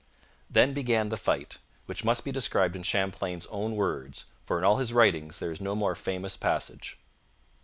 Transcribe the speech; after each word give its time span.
Then 0.49 0.73
began 0.73 1.09
the 1.09 1.15
fight, 1.15 1.59
which 1.85 2.03
must 2.03 2.25
be 2.25 2.31
described 2.31 2.75
in 2.75 2.81
Champlain's 2.81 3.45
own 3.51 3.75
words, 3.75 4.25
for 4.43 4.57
in 4.57 4.63
all 4.63 4.77
his 4.77 4.93
writings 4.93 5.37
there 5.37 5.51
is 5.51 5.61
no 5.61 5.75
more 5.75 5.93
famous 5.93 6.35
passage. 6.35 6.97